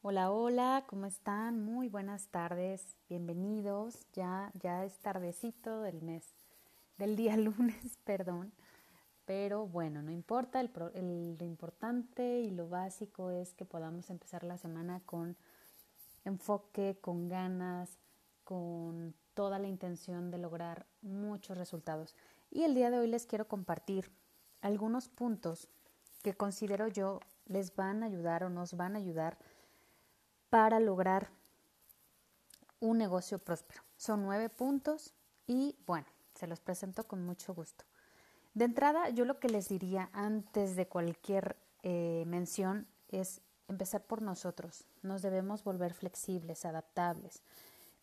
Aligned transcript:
Hola, 0.00 0.30
hola, 0.30 0.84
¿cómo 0.86 1.06
están? 1.06 1.64
Muy 1.64 1.88
buenas 1.88 2.28
tardes, 2.28 2.96
bienvenidos. 3.08 4.06
Ya, 4.12 4.52
ya 4.54 4.84
es 4.84 4.96
tardecito 5.00 5.82
del 5.82 6.02
mes, 6.02 6.36
del 6.98 7.16
día 7.16 7.36
lunes, 7.36 7.98
perdón. 8.04 8.52
Pero 9.24 9.66
bueno, 9.66 10.00
no 10.00 10.12
importa, 10.12 10.62
lo 10.62 11.44
importante 11.44 12.38
y 12.38 12.52
lo 12.52 12.68
básico 12.68 13.32
es 13.32 13.54
que 13.54 13.64
podamos 13.64 14.08
empezar 14.08 14.44
la 14.44 14.56
semana 14.56 15.02
con 15.04 15.36
enfoque, 16.24 16.98
con 17.00 17.28
ganas, 17.28 17.98
con 18.44 19.16
toda 19.34 19.58
la 19.58 19.66
intención 19.66 20.30
de 20.30 20.38
lograr 20.38 20.86
muchos 21.02 21.58
resultados. 21.58 22.14
Y 22.52 22.62
el 22.62 22.76
día 22.76 22.92
de 22.92 23.00
hoy 23.00 23.08
les 23.08 23.26
quiero 23.26 23.48
compartir 23.48 24.12
algunos 24.60 25.08
puntos 25.08 25.66
que 26.22 26.34
considero 26.34 26.86
yo 26.86 27.18
les 27.46 27.74
van 27.74 28.04
a 28.04 28.06
ayudar 28.06 28.44
o 28.44 28.48
nos 28.48 28.74
van 28.74 28.94
a 28.94 29.00
ayudar 29.00 29.38
para 30.50 30.80
lograr 30.80 31.28
un 32.80 32.98
negocio 32.98 33.38
próspero. 33.38 33.82
Son 33.96 34.22
nueve 34.22 34.48
puntos 34.48 35.14
y 35.46 35.76
bueno, 35.86 36.06
se 36.34 36.46
los 36.46 36.60
presento 36.60 37.04
con 37.04 37.24
mucho 37.24 37.54
gusto. 37.54 37.84
De 38.54 38.64
entrada, 38.64 39.08
yo 39.10 39.24
lo 39.24 39.38
que 39.38 39.48
les 39.48 39.68
diría 39.68 40.08
antes 40.12 40.76
de 40.76 40.86
cualquier 40.86 41.56
eh, 41.82 42.24
mención 42.26 42.86
es 43.08 43.40
empezar 43.68 44.02
por 44.02 44.22
nosotros. 44.22 44.84
Nos 45.02 45.22
debemos 45.22 45.62
volver 45.64 45.94
flexibles, 45.94 46.64
adaptables, 46.64 47.42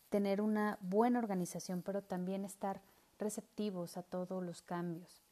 tener 0.08 0.40
una 0.40 0.78
buena 0.80 1.18
organización, 1.18 1.82
pero 1.82 2.02
también 2.02 2.44
estar 2.44 2.80
receptivos 3.18 3.96
a 3.96 4.02
todos 4.02 4.42
los 4.42 4.62
cambios. 4.62 5.22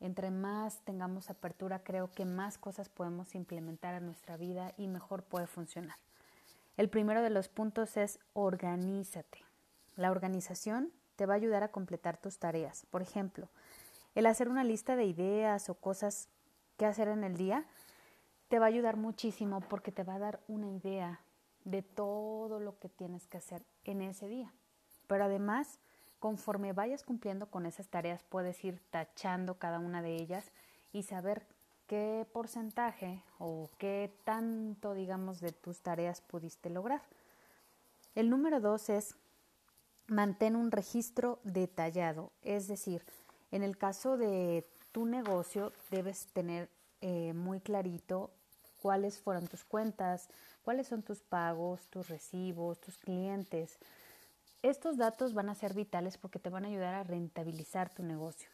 Entre 0.00 0.30
más 0.30 0.80
tengamos 0.80 1.30
apertura, 1.30 1.82
creo 1.82 2.10
que 2.10 2.24
más 2.24 2.58
cosas 2.58 2.88
podemos 2.88 3.34
implementar 3.34 3.94
en 3.94 4.06
nuestra 4.06 4.36
vida 4.36 4.74
y 4.76 4.88
mejor 4.88 5.22
puede 5.22 5.46
funcionar. 5.46 5.96
El 6.76 6.90
primero 6.90 7.22
de 7.22 7.30
los 7.30 7.48
puntos 7.48 7.96
es 7.96 8.18
organízate. 8.34 9.38
La 9.96 10.10
organización 10.10 10.92
te 11.16 11.24
va 11.24 11.34
a 11.34 11.36
ayudar 11.36 11.62
a 11.62 11.70
completar 11.72 12.18
tus 12.18 12.38
tareas. 12.38 12.84
Por 12.90 13.00
ejemplo, 13.00 13.48
el 14.14 14.26
hacer 14.26 14.48
una 14.48 14.62
lista 14.62 14.94
de 14.94 15.06
ideas 15.06 15.70
o 15.70 15.74
cosas 15.74 16.28
que 16.76 16.84
hacer 16.84 17.08
en 17.08 17.24
el 17.24 17.36
día 17.36 17.64
te 18.48 18.58
va 18.58 18.66
a 18.66 18.68
ayudar 18.68 18.96
muchísimo 18.96 19.60
porque 19.60 19.90
te 19.90 20.04
va 20.04 20.16
a 20.16 20.18
dar 20.18 20.40
una 20.48 20.68
idea 20.68 21.20
de 21.64 21.82
todo 21.82 22.60
lo 22.60 22.78
que 22.78 22.88
tienes 22.90 23.26
que 23.26 23.38
hacer 23.38 23.64
en 23.84 24.02
ese 24.02 24.28
día. 24.28 24.52
Pero 25.06 25.24
además, 25.24 25.80
conforme 26.18 26.74
vayas 26.74 27.02
cumpliendo 27.02 27.46
con 27.46 27.64
esas 27.66 27.88
tareas, 27.88 28.22
puedes 28.22 28.62
ir 28.64 28.80
tachando 28.90 29.58
cada 29.58 29.78
una 29.78 30.02
de 30.02 30.14
ellas 30.14 30.52
y 30.92 31.02
saber 31.02 31.46
qué 31.86 32.26
porcentaje 32.32 33.22
o 33.38 33.70
qué 33.78 34.12
tanto, 34.24 34.94
digamos, 34.94 35.40
de 35.40 35.52
tus 35.52 35.80
tareas 35.80 36.20
pudiste 36.20 36.70
lograr. 36.70 37.02
El 38.14 38.30
número 38.30 38.60
dos 38.60 38.88
es 38.88 39.16
mantén 40.06 40.56
un 40.56 40.70
registro 40.70 41.40
detallado, 41.42 42.32
es 42.42 42.68
decir, 42.68 43.04
en 43.50 43.62
el 43.62 43.76
caso 43.76 44.16
de 44.16 44.66
tu 44.92 45.04
negocio 45.04 45.72
debes 45.90 46.26
tener 46.32 46.68
eh, 47.00 47.32
muy 47.34 47.60
clarito 47.60 48.30
cuáles 48.80 49.18
fueron 49.18 49.46
tus 49.46 49.64
cuentas, 49.64 50.28
cuáles 50.62 50.86
son 50.86 51.02
tus 51.02 51.22
pagos, 51.22 51.86
tus 51.88 52.08
recibos, 52.08 52.80
tus 52.80 52.98
clientes. 52.98 53.78
Estos 54.62 54.96
datos 54.96 55.34
van 55.34 55.48
a 55.48 55.54
ser 55.54 55.74
vitales 55.74 56.18
porque 56.18 56.38
te 56.38 56.50
van 56.50 56.64
a 56.64 56.68
ayudar 56.68 56.94
a 56.94 57.04
rentabilizar 57.04 57.92
tu 57.92 58.02
negocio. 58.02 58.48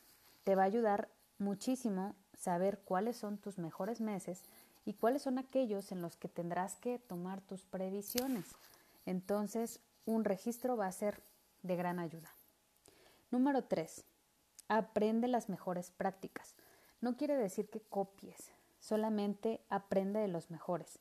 Te 0.45 0.55
va 0.55 0.63
a 0.63 0.67
ayudar 0.67 1.09
muchísimo 1.39 2.15
saber 2.37 2.81
cuáles 2.85 3.17
son 3.17 3.39
tus 3.39 3.59
mejores 3.59 4.01
meses 4.01 4.43
y 4.85 4.95
cuáles 4.95 5.23
son 5.23 5.39
aquellos 5.39 5.93
en 5.93 6.03
los 6.03 6.17
que 6.17 6.29
tendrás 6.29 6.77
que 6.77 6.99
tomar 6.99 7.41
tus 7.41 7.65
previsiones. 7.65 8.47
Entonces, 9.07 9.81
un 10.07 10.25
registro 10.25 10.77
va 10.77 10.87
a 10.87 10.93
ser 10.93 11.23
de 11.63 11.77
gran 11.77 11.99
ayuda. 11.99 12.35
Número 13.31 13.65
3. 13.65 14.05
Aprende 14.69 15.29
las 15.29 15.49
mejores 15.49 15.91
prácticas. 15.91 16.55
No 17.01 17.17
quiere 17.17 17.37
decir 17.37 17.69
que 17.69 17.81
copies, 17.81 18.53
solamente 18.79 19.61
aprende 19.69 20.21
de 20.21 20.29
los 20.29 20.51
mejores. 20.51 20.99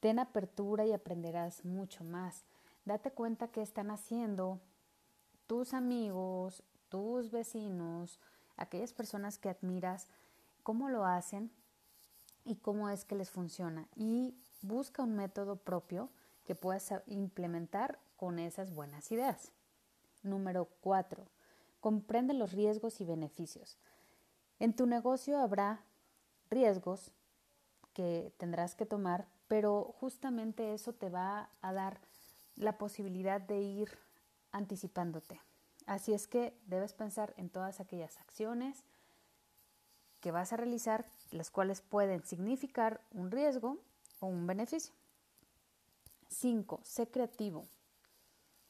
Ten 0.00 0.18
apertura 0.18 0.84
y 0.86 0.92
aprenderás 0.92 1.64
mucho 1.64 2.04
más. 2.04 2.44
Date 2.84 3.12
cuenta 3.12 3.48
qué 3.48 3.62
están 3.62 3.90
haciendo 3.90 4.60
tus 5.46 5.74
amigos, 5.74 6.64
tus 6.88 7.30
vecinos, 7.30 8.18
aquellas 8.56 8.92
personas 8.92 9.38
que 9.38 9.48
admiras 9.48 10.08
cómo 10.62 10.88
lo 10.88 11.04
hacen 11.04 11.50
y 12.44 12.56
cómo 12.56 12.88
es 12.88 13.04
que 13.04 13.14
les 13.14 13.30
funciona. 13.30 13.88
Y 13.94 14.34
busca 14.62 15.02
un 15.02 15.14
método 15.14 15.56
propio 15.56 16.10
que 16.44 16.54
puedas 16.54 16.92
implementar 17.06 17.98
con 18.16 18.38
esas 18.38 18.74
buenas 18.74 19.10
ideas. 19.12 19.52
Número 20.22 20.68
4. 20.80 21.24
Comprende 21.80 22.34
los 22.34 22.52
riesgos 22.52 23.00
y 23.00 23.04
beneficios. 23.04 23.76
En 24.60 24.74
tu 24.74 24.86
negocio 24.86 25.38
habrá 25.38 25.80
riesgos 26.48 27.10
que 27.92 28.32
tendrás 28.38 28.74
que 28.74 28.86
tomar, 28.86 29.26
pero 29.48 29.94
justamente 29.98 30.72
eso 30.74 30.92
te 30.92 31.10
va 31.10 31.50
a 31.60 31.72
dar 31.72 32.00
la 32.56 32.78
posibilidad 32.78 33.40
de 33.40 33.60
ir 33.60 33.98
anticipándote. 34.52 35.40
Así 35.86 36.12
es 36.12 36.28
que 36.28 36.56
debes 36.66 36.92
pensar 36.92 37.34
en 37.36 37.50
todas 37.50 37.80
aquellas 37.80 38.18
acciones, 38.18 38.84
que 40.22 40.30
vas 40.30 40.52
a 40.52 40.56
realizar, 40.56 41.04
las 41.32 41.50
cuales 41.50 41.82
pueden 41.82 42.24
significar 42.24 43.02
un 43.10 43.30
riesgo 43.30 43.76
o 44.20 44.26
un 44.26 44.46
beneficio. 44.46 44.94
5. 46.28 46.80
Sé 46.84 47.08
creativo. 47.08 47.66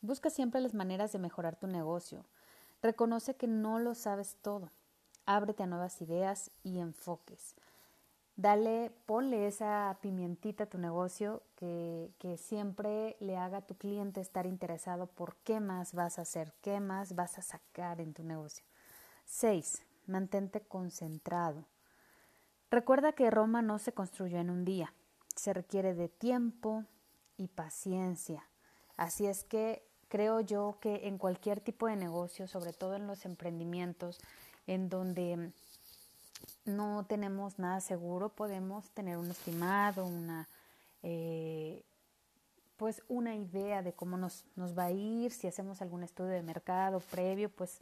Busca 0.00 0.30
siempre 0.30 0.60
las 0.60 0.74
maneras 0.74 1.12
de 1.12 1.18
mejorar 1.20 1.54
tu 1.56 1.68
negocio. 1.68 2.24
Reconoce 2.82 3.36
que 3.36 3.46
no 3.46 3.78
lo 3.78 3.94
sabes 3.94 4.36
todo. 4.40 4.70
Ábrete 5.26 5.62
a 5.62 5.66
nuevas 5.66 6.00
ideas 6.00 6.50
y 6.64 6.78
enfoques. 6.78 7.54
Dale, 8.34 8.90
ponle 9.04 9.46
esa 9.46 9.98
pimientita 10.00 10.64
a 10.64 10.70
tu 10.70 10.78
negocio 10.78 11.42
que, 11.54 12.10
que, 12.18 12.38
siempre 12.38 13.16
le 13.20 13.36
haga 13.36 13.58
a 13.58 13.66
tu 13.66 13.76
cliente 13.76 14.22
estar 14.22 14.46
interesado 14.46 15.06
por 15.06 15.36
qué 15.44 15.60
más 15.60 15.92
vas 15.92 16.18
a 16.18 16.22
hacer, 16.22 16.54
qué 16.62 16.80
más 16.80 17.14
vas 17.14 17.38
a 17.38 17.42
sacar 17.42 18.00
en 18.00 18.14
tu 18.14 18.24
negocio. 18.24 18.64
6 19.26 19.82
mantente 20.06 20.60
concentrado. 20.60 21.66
Recuerda 22.70 23.12
que 23.12 23.30
Roma 23.30 23.62
no 23.62 23.78
se 23.78 23.92
construyó 23.92 24.38
en 24.38 24.50
un 24.50 24.64
día, 24.64 24.94
se 25.34 25.52
requiere 25.52 25.94
de 25.94 26.08
tiempo 26.08 26.84
y 27.36 27.48
paciencia. 27.48 28.48
Así 28.96 29.26
es 29.26 29.44
que 29.44 29.86
creo 30.08 30.40
yo 30.40 30.78
que 30.80 31.08
en 31.08 31.18
cualquier 31.18 31.60
tipo 31.60 31.86
de 31.86 31.96
negocio, 31.96 32.46
sobre 32.46 32.72
todo 32.72 32.96
en 32.96 33.06
los 33.06 33.24
emprendimientos, 33.24 34.18
en 34.66 34.88
donde 34.88 35.52
no 36.64 37.04
tenemos 37.06 37.58
nada 37.58 37.80
seguro, 37.80 38.28
podemos 38.30 38.90
tener 38.90 39.16
un 39.16 39.30
estimado, 39.30 40.06
una 40.06 40.48
eh, 41.02 41.82
pues 42.76 43.02
una 43.08 43.36
idea 43.36 43.80
de 43.82 43.92
cómo 43.92 44.16
nos, 44.16 44.44
nos 44.56 44.76
va 44.76 44.86
a 44.86 44.90
ir, 44.90 45.30
si 45.30 45.46
hacemos 45.46 45.82
algún 45.82 46.02
estudio 46.02 46.30
de 46.30 46.42
mercado 46.42 46.98
previo, 46.98 47.48
pues 47.48 47.80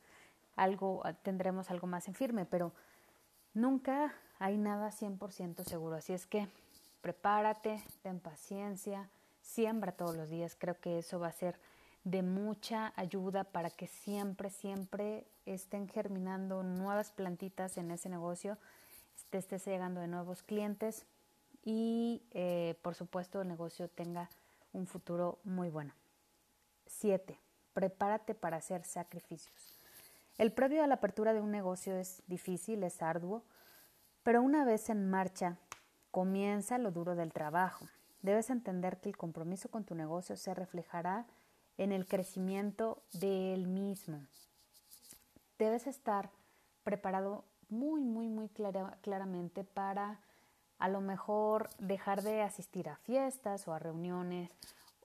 algo, 0.57 1.03
tendremos 1.23 1.71
algo 1.71 1.87
más 1.87 2.09
en 2.09 2.15
firme, 2.15 2.45
pero 2.45 2.73
nunca 3.55 4.15
hay 4.39 4.57
nada 4.57 4.91
100% 4.91 5.65
seguro. 5.65 5.97
Así 5.97 6.13
es 6.13 6.27
que 6.27 6.49
prepárate, 7.01 7.83
ten 8.03 8.21
paciencia, 8.21 9.09
siembra 9.41 9.93
todos 9.93 10.17
los 10.17 10.29
días. 10.29 10.57
Creo 10.59 10.79
que 10.81 10.99
eso 10.99 11.19
va 11.19 11.29
a 11.29 11.33
ser 11.33 11.59
de 12.05 12.23
mucha 12.23 12.93
ayuda 12.97 13.45
para 13.45 13.71
que 13.71 13.87
siempre, 13.87 14.51
siempre 14.51 15.27
estén 15.45 15.89
germinando 15.89 16.63
nuevas 16.63 17.13
plantitas 17.13 17.77
en 17.77 17.91
ese 17.91 18.09
negocio, 18.09 18.57
te 19.29 19.39
estés 19.39 19.67
llegando 19.67 20.01
de 20.01 20.09
nuevos 20.09 20.43
clientes 20.43 21.05
y, 21.63 22.23
eh, 22.31 22.75
por 22.83 22.95
supuesto, 22.95 23.43
el 23.43 23.49
negocio 23.49 23.89
tenga 23.89 24.31
un 24.73 24.87
futuro 24.87 25.39
muy 25.45 25.69
bueno. 25.69 25.93
7. 26.87 27.39
Prepárate 27.75 28.35
para 28.35 28.57
hacer 28.57 28.85
sacrificios. 28.85 29.80
El 30.41 30.53
previo 30.53 30.83
a 30.83 30.87
la 30.87 30.95
apertura 30.95 31.35
de 31.35 31.43
un 31.43 31.51
negocio 31.51 31.95
es 31.99 32.23
difícil, 32.27 32.83
es 32.83 33.03
arduo, 33.03 33.45
pero 34.23 34.41
una 34.41 34.65
vez 34.65 34.89
en 34.89 35.11
marcha 35.11 35.59
comienza 36.11 36.79
lo 36.79 36.93
duro 36.93 37.15
del 37.15 37.31
trabajo. 37.31 37.85
Debes 38.23 38.49
entender 38.49 39.03
que 39.03 39.11
el 39.11 39.19
compromiso 39.19 39.71
con 39.71 39.85
tu 39.85 39.95
negocio 39.95 40.39
se 40.39 40.55
reflejará 40.55 41.27
en 41.77 41.93
el 41.93 42.07
crecimiento 42.07 43.03
del 43.13 43.67
mismo. 43.67 44.25
Debes 45.59 45.87
estar 45.87 46.31
preparado 46.85 47.45
muy, 47.69 48.03
muy, 48.03 48.31
muy 48.31 48.49
claramente 49.03 49.63
para 49.63 50.21
a 50.79 50.89
lo 50.89 51.03
mejor 51.03 51.69
dejar 51.79 52.23
de 52.23 52.41
asistir 52.41 52.89
a 52.89 52.97
fiestas 52.97 53.69
o 53.69 53.75
a 53.75 53.79
reuniones 53.79 54.49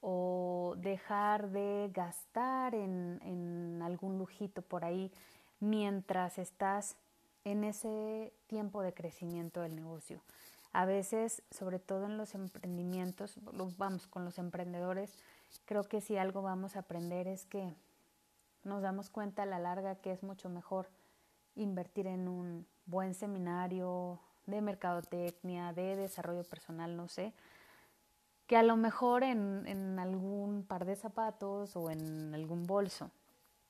o 0.02 0.76
dejar 0.78 1.50
de 1.50 1.90
gastar 1.94 2.76
en, 2.76 3.82
algún 3.84 4.18
lujito 4.18 4.62
por 4.62 4.84
ahí 4.84 5.12
mientras 5.60 6.38
estás 6.38 6.96
en 7.44 7.64
ese 7.64 8.34
tiempo 8.48 8.82
de 8.82 8.94
crecimiento 8.94 9.62
del 9.62 9.76
negocio. 9.76 10.22
A 10.74 10.86
veces, 10.86 11.44
sobre 11.52 11.80
todo 11.80 12.06
en 12.06 12.18
los 12.18 12.36
emprendimientos, 12.36 13.38
vamos 13.78 14.08
con 14.08 14.26
los 14.26 14.40
emprendedores, 14.40 15.14
creo 15.66 15.84
que 15.84 16.02
si 16.02 16.18
algo 16.18 16.42
vamos 16.42 16.76
a 16.76 16.80
aprender 16.80 17.28
es 17.28 17.46
que 17.46 17.74
nos 18.64 18.82
damos 18.82 19.10
cuenta 19.10 19.44
a 19.44 19.46
la 19.46 19.60
larga 19.60 19.96
que 19.96 20.12
es 20.12 20.24
mucho 20.24 20.50
mejor 20.50 20.88
invertir 21.56 22.08
en 22.08 22.28
un 22.28 22.66
buen 22.86 23.14
seminario 23.14 24.20
de 24.48 24.62
mercadotecnia, 24.62 25.74
de 25.74 25.96
desarrollo 25.96 26.44
personal, 26.44 26.96
no 26.96 27.08
sé, 27.08 27.34
que 28.48 28.58
a 28.58 28.64
lo 28.64 28.78
mejor 28.78 29.24
en, 29.24 29.64
en 29.68 30.00
algún 30.00 30.64
par 30.64 30.86
de 30.86 30.96
zapatos 30.96 31.76
o 31.76 31.90
en 31.90 32.34
algún 32.34 32.64
bolso. 32.64 33.12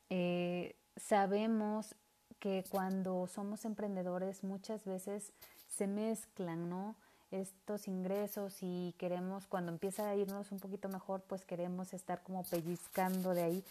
Eh, 0.09 0.75
sabemos 0.97 1.95
que 2.39 2.63
cuando 2.69 3.27
somos 3.27 3.65
emprendedores 3.65 4.43
muchas 4.43 4.85
veces 4.85 5.31
se 5.67 5.87
mezclan, 5.87 6.69
¿no? 6.69 6.95
Estos 7.31 7.87
ingresos 7.87 8.57
y 8.61 8.93
queremos, 8.97 9.47
cuando 9.47 9.71
empieza 9.71 10.07
a 10.07 10.15
irnos 10.15 10.51
un 10.51 10.59
poquito 10.59 10.89
mejor, 10.89 11.21
pues 11.21 11.43
queremos 11.43 11.93
estar 11.93 12.21
como 12.21 12.43
pellizcando 12.43 13.33
de 13.33 13.43
ahí. 13.43 13.63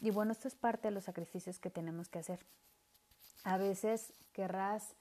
Y 0.00 0.10
bueno, 0.10 0.32
esto 0.32 0.48
es 0.48 0.54
parte 0.54 0.88
de 0.88 0.94
los 0.94 1.04
sacrificios 1.04 1.58
que 1.58 1.70
tenemos 1.70 2.08
que 2.08 2.18
hacer. 2.18 2.40
A 3.44 3.56
veces 3.56 4.12
querrás 4.32 4.94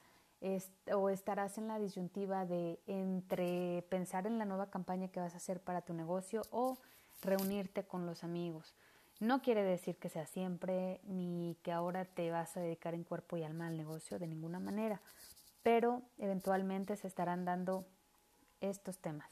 o 0.93 1.09
estarás 1.09 1.57
en 1.57 1.67
la 1.67 1.79
disyuntiva 1.79 2.45
de 2.45 2.79
entre 2.85 3.83
pensar 3.89 4.27
en 4.27 4.37
la 4.37 4.45
nueva 4.45 4.69
campaña 4.69 5.07
que 5.07 5.19
vas 5.19 5.33
a 5.33 5.37
hacer 5.37 5.59
para 5.59 5.81
tu 5.81 5.93
negocio 5.93 6.43
o 6.51 6.77
reunirte 7.21 7.83
con 7.83 8.05
los 8.05 8.23
amigos. 8.23 8.75
No 9.19 9.41
quiere 9.41 9.63
decir 9.63 9.97
que 9.97 10.09
sea 10.09 10.27
siempre 10.27 11.01
ni 11.05 11.57
que 11.63 11.71
ahora 11.71 12.05
te 12.05 12.29
vas 12.29 12.55
a 12.55 12.59
dedicar 12.59 12.93
en 12.93 13.03
cuerpo 13.03 13.35
y 13.35 13.43
alma 13.43 13.67
al 13.67 13.75
negocio 13.75 14.19
de 14.19 14.27
ninguna 14.27 14.59
manera, 14.59 15.01
pero 15.63 16.03
eventualmente 16.19 16.95
se 16.95 17.07
estarán 17.07 17.43
dando 17.43 17.87
estos 18.61 18.99
temas. 18.99 19.29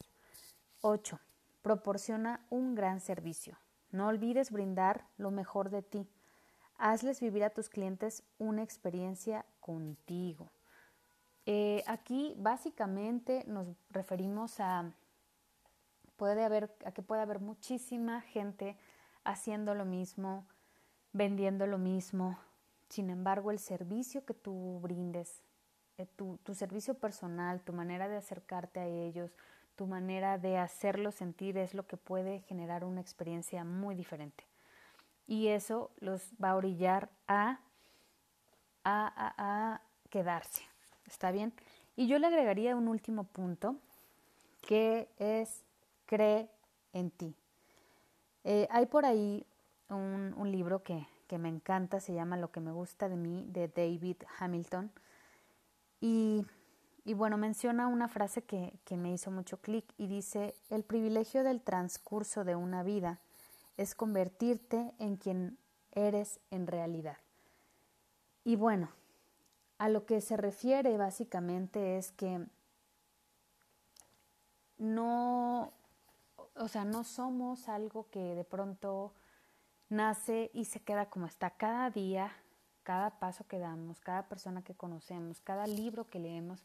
8. 0.81 1.19
Proporciona 1.62 2.46
un 2.50 2.74
gran 2.74 3.00
servicio. 3.00 3.58
No 3.92 4.08
olvides 4.08 4.51
brindar 4.51 5.06
lo 5.18 5.30
mejor 5.30 5.69
de 5.69 5.84
ti. 5.84 6.10
Hazles 6.78 7.22
vivir 7.22 7.44
a 7.44 7.51
tus 7.51 7.69
clientes 7.69 8.24
una 8.40 8.63
experiencia 8.63 9.46
contigo. 9.60 10.51
Eh, 11.45 11.83
aquí 11.86 12.33
básicamente 12.38 13.44
nos 13.45 13.68
referimos 13.92 14.59
a, 14.59 14.92
puede 16.18 16.44
haber, 16.44 16.75
a 16.86 16.92
que 16.92 17.03
puede 17.03 17.21
haber 17.21 17.39
muchísima 17.39 18.21
gente 18.21 18.77
haciendo 19.24 19.75
lo 19.75 19.86
mismo, 19.86 20.47
vendiendo 21.13 21.68
lo 21.68 21.77
mismo. 21.77 22.38
Sin 22.89 23.09
embargo, 23.09 23.51
el 23.51 23.59
servicio 23.59 24.25
que 24.25 24.33
tú 24.33 24.80
brindes, 24.81 25.44
eh, 25.97 26.07
tu, 26.15 26.38
tu 26.44 26.56
servicio 26.56 26.95
personal, 26.95 27.62
tu 27.62 27.74
manera 27.74 28.07
de 28.07 28.18
acercarte 28.18 28.80
a 28.80 28.88
ellos, 28.88 29.36
tu 29.75 29.86
manera 29.88 30.38
de 30.38 30.57
hacerlos 30.57 31.15
sentir 31.15 31.57
es 31.57 31.74
lo 31.74 31.86
que 31.86 31.98
puede 31.98 32.39
generar 32.41 32.83
una 32.83 33.01
experiencia 33.01 33.63
muy 33.63 33.94
diferente. 33.94 34.45
Y 35.27 35.48
eso 35.48 35.91
los 35.98 36.31
va 36.41 36.51
a 36.51 36.56
orillar 36.56 37.09
a, 37.27 37.59
a, 38.83 39.33
a 39.38 39.81
quedarse. 40.09 40.75
¿Está 41.07 41.31
bien? 41.31 41.54
Y 41.96 42.07
yo 42.07 42.19
le 42.19 42.28
agregaría 42.28 42.75
un 42.75 42.88
último 42.88 43.24
punto 43.24 43.78
que 44.62 45.07
es 45.18 45.63
cree 46.06 46.50
en 46.94 47.12
ti. 47.12 47.36
Eh, 48.44 48.68
hay 48.69 48.86
por 48.86 49.06
ahí 49.06 49.46
un, 49.90 50.34
un 50.38 50.52
libro 50.52 50.84
que, 50.84 51.07
que, 51.28 51.38
me 51.38 51.50
encanta, 51.50 52.00
se 52.00 52.13
llama 52.13 52.38
Lo 52.38 52.52
que 52.52 52.60
me 52.60 52.72
gusta 52.72 53.10
de 53.10 53.16
mí, 53.16 53.46
de 53.50 53.68
David 53.68 54.18
Hamilton. 54.40 54.92
Y, 56.02 56.46
y 57.06 57.13
bueno, 57.13 57.38
menciona 57.38 57.88
una 57.88 58.08
frase 58.08 58.44
que, 58.44 58.74
que 58.86 58.98
me 58.98 59.12
hizo 59.12 59.31
mucho 59.31 59.58
clic 59.58 59.86
y 59.98 60.08
dice, 60.08 60.56
el 60.69 60.84
privilegio 60.84 61.44
del 61.44 61.62
transcurso 61.62 62.44
de 62.44 62.56
una 62.56 62.84
vida 62.84 63.19
es 63.78 63.96
convertirte 63.96 64.94
en 65.00 65.18
quien 65.18 65.58
eres 65.92 66.40
en 66.51 66.68
realidad. 66.68 67.18
Y 68.44 68.56
bueno, 68.58 68.90
a 69.77 69.89
lo 69.89 70.06
que 70.06 70.22
se 70.22 70.38
refiere 70.38 70.98
básicamente 70.98 71.98
es 71.98 72.12
que 72.12 72.45
no, 74.77 75.72
o 76.56 76.68
sea, 76.68 76.86
no 76.86 77.04
somos 77.04 77.69
algo 77.69 78.10
que 78.10 78.36
de 78.36 78.44
pronto 78.44 79.13
nace 79.89 80.51
y 80.54 80.66
se 80.66 80.80
queda 80.80 81.10
como 81.10 81.25
está. 81.25 81.51
Cada 81.51 81.89
día, 81.89 82.31
cada 82.83 83.19
paso 83.19 83.45
que 83.48 83.60
damos, 83.60 84.00
cada 84.01 84.27
persona 84.27 84.63
que 84.63 84.75
conocemos, 84.75 85.42
cada 85.42 85.68
libro 85.68 86.10
que 86.10 86.19
leemos, 86.19 86.63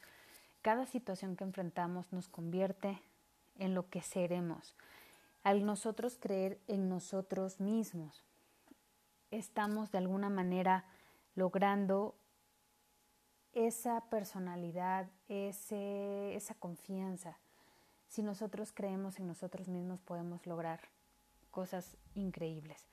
cada 0.62 0.86
situación 0.86 1.36
que 1.36 1.44
enfrentamos 1.44 2.12
nos 2.12 2.28
convierte 2.28 3.00
en 3.58 3.74
lo 3.74 3.88
que 3.88 4.02
seremos. 4.02 4.74
Al 5.42 5.64
nosotros 5.64 6.18
creer 6.20 6.60
en 6.66 6.88
nosotros 6.88 7.60
mismos, 7.60 8.22
estamos 9.30 9.90
de 9.90 9.98
alguna 9.98 10.28
manera 10.28 10.84
logrando 11.34 12.14
esa 13.52 14.00
personalidad, 14.10 15.08
ese, 15.28 16.34
esa 16.34 16.54
confianza. 16.54 17.38
Si 18.08 18.22
nosotros 18.22 18.72
creemos 18.72 19.18
en 19.18 19.26
nosotros 19.26 19.68
mismos 19.68 20.00
podemos 20.00 20.46
lograr 20.46 20.80
cosas 21.50 21.96
increíbles. 22.14 22.88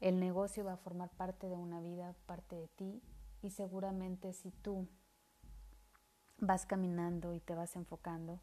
El 0.00 0.20
negocio 0.20 0.64
va 0.64 0.74
a 0.74 0.78
formar 0.78 1.10
parte 1.10 1.48
de 1.48 1.56
una 1.56 1.80
vida, 1.80 2.14
parte 2.26 2.56
de 2.56 2.68
ti 2.68 3.02
y 3.42 3.50
seguramente 3.50 4.32
si 4.32 4.50
tú 4.50 4.88
vas 6.38 6.66
caminando 6.66 7.32
y 7.34 7.40
te 7.40 7.54
vas 7.54 7.76
enfocando, 7.76 8.40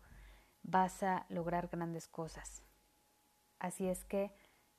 vas 0.64 1.04
a 1.04 1.26
lograr 1.30 1.68
grandes 1.68 2.08
cosas. 2.08 2.64
Así 3.60 3.88
es 3.88 4.06
que 4.06 4.34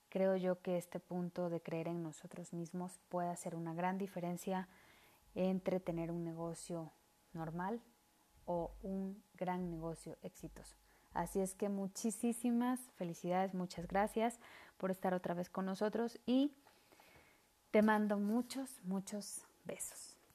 creo 0.09 0.37
yo 0.37 0.61
que 0.61 0.77
este 0.77 1.01
punto 1.01 1.51
de 1.51 1.61
creer 1.61 1.89
en 1.89 2.03
nosotros 2.03 2.53
mismos 2.53 3.01
puede 3.09 3.31
hacer 3.31 3.55
una 3.55 3.75
gran 3.75 3.99
diferencia 3.99 4.69
entre 5.35 5.81
tener 5.81 6.11
un 6.11 6.25
negocio 6.25 6.93
normal 7.33 7.83
o 8.45 8.75
un 8.83 9.23
gran 9.35 9.71
negocio 9.71 10.17
exitoso. 10.23 10.77
Así 11.13 11.41
es 11.41 11.55
que 11.55 11.69
muchísimas 11.69 12.81
felicidades, 12.97 13.55
muchas 13.55 13.87
gracias 13.87 14.39
por 14.79 14.91
estar 14.91 15.15
otra 15.15 15.35
vez 15.35 15.51
con 15.51 15.67
nosotros 15.67 16.19
y 16.27 16.55
te 17.71 17.83
mando 17.83 18.19
muchos, 18.19 18.81
muchos 18.85 19.47
besos. 19.65 20.12